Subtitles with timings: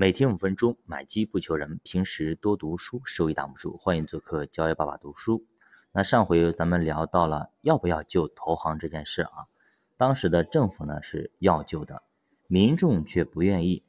[0.00, 1.80] 每天五分钟，买机不求人。
[1.82, 3.76] 平时多读书，收益挡不住。
[3.78, 5.44] 欢迎做客教育爸爸读书。
[5.92, 9.48] 那上回咱们聊到了要不要救投行这件事啊？
[9.96, 12.04] 当时的政府呢是要救的，
[12.46, 13.82] 民众却不愿意。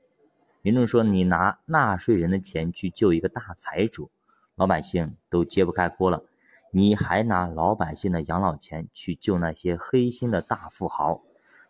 [0.63, 4.09] 民众说：“你拿纳税人的钱去救一个大财主，
[4.55, 6.23] 老百姓都揭不开锅了。
[6.71, 11.21] 你还拿老百姓的养老钱去救那些黑心的大富豪，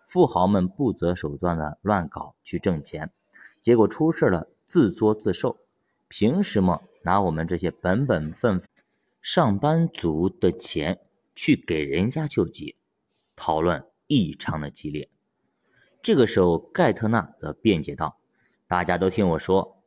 [0.07, 3.11] 富豪们不择手段的乱搞去挣钱。”
[3.61, 5.57] 结果出事了，自作自受。
[6.07, 8.67] 凭什么拿我们这些本本分分
[9.21, 10.99] 上班族的钱
[11.35, 12.75] 去给人家救急？
[13.35, 15.07] 讨论异常的激烈。
[16.01, 18.17] 这个时候，盖特纳则辩解道
[18.67, 19.77] ：“大家都听我说，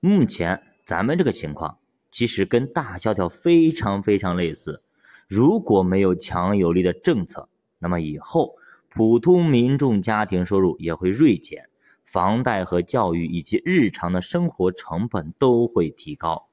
[0.00, 1.78] 目前咱们这个情况
[2.10, 4.82] 其实跟大萧条非常非常类似。
[5.28, 8.56] 如果没有强有力的政策，那么以后
[8.88, 11.68] 普通民众家庭收入也会锐减。”
[12.10, 16.48] 房贷和教育以及日常的生活成本都会提高，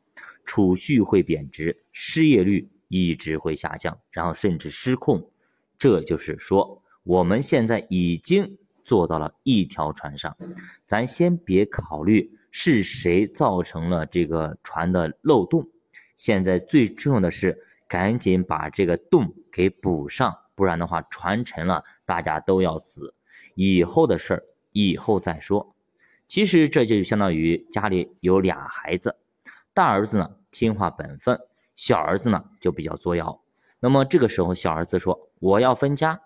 [0.46, 5.32] 储蓄会贬值，失业率一直会下降，然后甚至失控。
[5.76, 10.38] 这就是说，我们现在已经坐到了一条船上，
[10.86, 15.68] 咱先别考虑是谁造成了这个船的漏洞，
[16.16, 23.16] 现在最重要的是赶紧把这个洞给补上，不然的话，船沉了，大家都要死。
[23.56, 24.44] 以后的事儿。
[24.86, 25.74] 以后再说。
[26.28, 29.18] 其实这就相当于家里有俩孩子，
[29.74, 31.40] 大儿子呢听话本分，
[31.76, 33.40] 小儿子呢就比较作妖。
[33.80, 36.20] 那么这个时候，小儿子说：“我要分家。”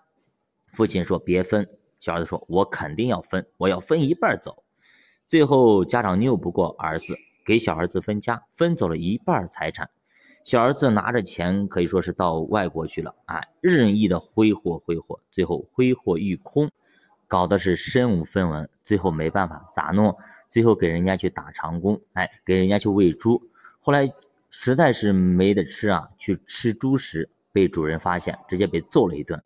[0.72, 1.68] 父亲说：“别分。”
[2.00, 4.64] 小儿子说：“我肯定要分，我要分一半走。”
[5.28, 9.88] 最后家长拗不过儿子，给小儿子分家，分走了一半财产。
[10.44, 16.70] 小儿子拿着钱可以说是到外国去了，啊，任意的挥霍挥霍，最后挥霍一空。
[17.32, 20.14] 搞的是身无分文，最后没办法咋弄？
[20.50, 23.40] 最后给人家去打长工，哎，给人家去喂猪。
[23.80, 24.06] 后来
[24.50, 29.42] 实在是没得吃啊，去吃猪食，被主人发现，直接被揍了一顿。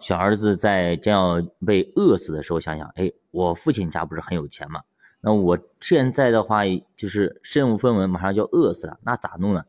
[0.00, 4.82] 小儿子在将要被饿死的时候，想想，哎，我父亲家不是很有钱吗？
[5.20, 6.62] 那我现在的话
[6.96, 9.64] 就是身无分文，马上就饿死了，那咋弄呢？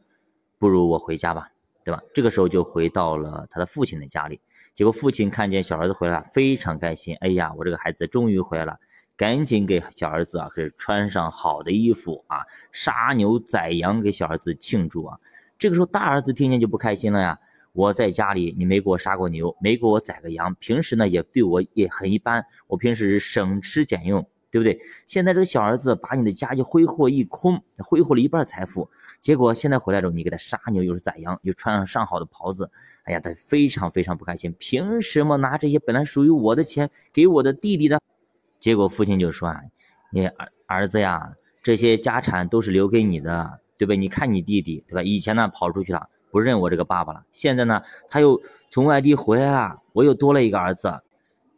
[0.58, 1.52] 不如我回家吧，
[1.84, 2.02] 对吧？
[2.12, 4.42] 这个时候就回到了他的父亲的家里。
[4.76, 7.16] 结果父亲看见小儿子回来，非常开心。
[7.22, 8.78] 哎呀，我这个孩子终于回来了，
[9.16, 12.42] 赶紧给小儿子啊，是穿上好的衣服啊，
[12.74, 15.18] 杀牛宰羊给小儿子庆祝啊。
[15.58, 17.40] 这个时候大儿子听见就不开心了呀，
[17.72, 24.28] 我在家里你没给我杀过牛，没给我宰个羊，平时呢也对我也很一般，我平时是省吃俭用。
[24.56, 24.80] 对不对？
[25.06, 28.90] 现在这个小儿子把你的家就挥霍一空，挥霍了一半财富，
[29.20, 32.72] 结果现在回来之后，你给他杀牛又是宰羊，又穿上上好的袍子，
[33.04, 34.56] 哎呀，他非常非常不开心。
[34.58, 38.00] 凭什么拿这些本来属于我的钱给我的弟弟呢？
[38.62, 39.60] 结果父亲就说啊，
[40.10, 43.94] 你儿儿子呀，这些家产都是留给你的，对吧？
[43.94, 45.04] 你看你弟弟，对吧？
[45.04, 48.42] 以前呢跑出去了，不认我这个爸爸了，现在呢他又
[48.72, 51.02] 从外地回来了，我又多了一个儿子。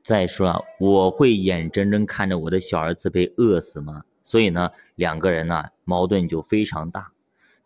[0.08, 4.06] 再说，我会眼睁睁看着我的小儿子被饿死吗？
[4.24, 7.12] 所以呢，两个人呢矛盾就非常大。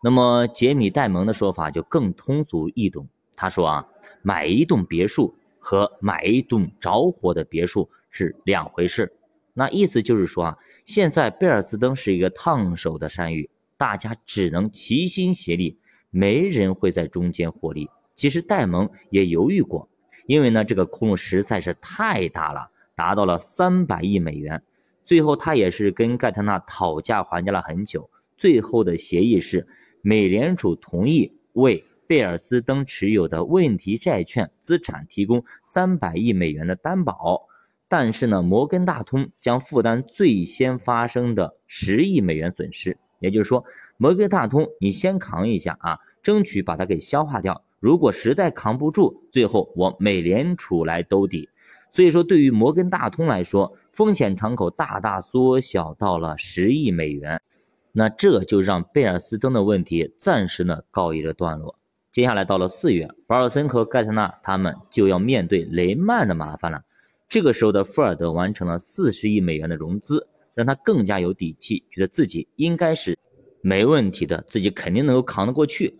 [0.02, 3.06] 那么杰米戴蒙的说法就更通俗易懂。
[3.36, 3.86] 他说啊，
[4.22, 9.12] 买一栋别墅和买一栋着火的别墅是两回事。
[9.54, 15.78] 那意思就是说啊，现在贝尔斯登是一个烫手的山芋，大家只能齐心协力，
[16.10, 17.88] 没人会在中间获利。
[18.16, 19.88] 其实戴蒙也犹豫过。
[20.26, 24.62] 因为呢，这个窟窿实在是太大了，达到了三百亿美元。
[25.04, 29.66] 最后他也是跟盖特纳讨价还价了很久，最后的协议是，
[30.00, 37.48] 美联储同意为贝尔斯登持有的问题债券资产提供三百亿美元的担保，
[37.88, 42.96] 但是呢，摩根大通将负担最先发生的十亿美元损失。
[43.18, 43.64] 也就是说，
[43.96, 47.64] 摩根大通你先扛一下啊，争取把它给消化掉。
[47.82, 51.48] 如果实在扛不住，最后我美联储来兜底。
[51.90, 57.42] 所以说，对于摩根大通来说，风险敞口大大缩小到了十亿美元。
[57.90, 61.76] 那这就让贝尔斯登的问题暂时呢告一个段落。
[62.12, 66.84] 接下来到了四月，保尔森和盖特纳他们就要面对雷曼的麻烦了。
[67.28, 73.18] 这个时候的富尔德完成了四十亿美元的融资，让他更加有底气，觉得自己应该是
[73.60, 75.98] 没问题的，自己肯定能够扛得过去。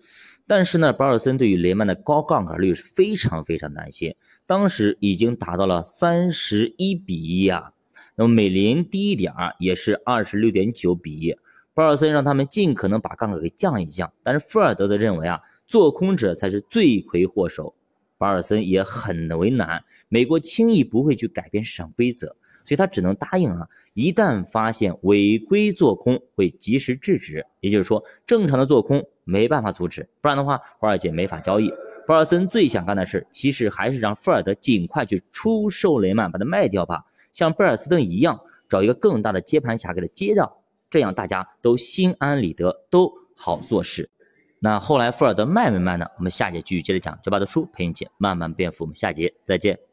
[0.54, 4.14] 但是呢，保尔森对于雷曼的高杠杆率是非常非常担心，
[4.46, 7.72] 当时已经达到了三十一比一啊，
[8.16, 11.34] 那么美林低一点儿也是二十六点九比一。
[11.72, 17.74] 保尔森让他们尽可能把杠杆给降一降，但是富尔德的认为啊，做空者才是罪魁祸首。
[18.18, 27.46] 保尔森也很为难，美国轻易不会去改变市场规则，所以他只能答应啊，一旦发现违规做空，会及时制止。
[27.60, 31.72] 也就是说，正常的做空没办法阻止，不然的话，华尔街没法交易。
[32.06, 44.10] 鲍尔森最想干的事，其实还是让富尔德尽快去出售雷曼，把它卖掉吧，像贝尔斯登一样，找一个更大的接盘侠给他接掉，这样大家都心安理得，都好做事。
[44.58, 46.06] 那后来富尔德卖没卖呢？
[46.18, 48.84] 我们下节继续接着讲，就把的书陪你一起慢慢变富。
[48.84, 49.91] 我们下节再见。